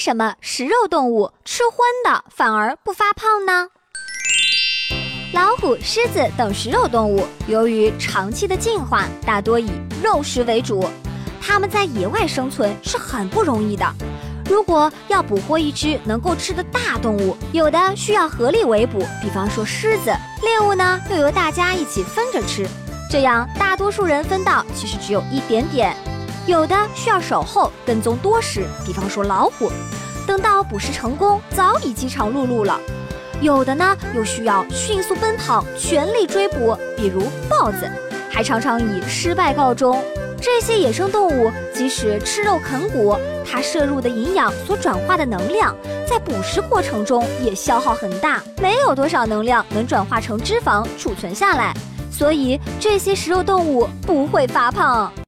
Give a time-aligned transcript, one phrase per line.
[0.00, 3.68] 什么食肉动物吃荤的反而不发胖呢？
[5.34, 9.70] 老虎、狮子等食肉动物，由于长期的进化，大多以
[10.02, 10.88] 肉食为主，
[11.38, 13.84] 它们在野外生存是很不容易的。
[14.46, 20.12] 如果要捕获一只能够吃的大动物，有的需要合力围捕，比方说狮子；
[20.42, 22.66] 猎物呢，又由大家一起分着吃，
[23.10, 25.94] 这样大多数人分到其实只有一点点。
[26.50, 29.70] 有的需要守候跟踪多时，比方说老虎，
[30.26, 32.74] 等到捕食成功，早已饥肠辘辘了；
[33.40, 37.88] 有的呢又需要迅速奔跑，全力追捕，比如豹子，
[38.28, 40.02] 还常常以失败告终。
[40.40, 43.16] 这些野生动物即使吃肉啃骨，
[43.48, 45.72] 它摄入的营养所转化的能量，
[46.04, 51.72] 在捕食过程中也消耗很大，没有多少能量能转化成脂肪储存下来，
[52.10, 55.12] 所以这些食肉动物不会发胖。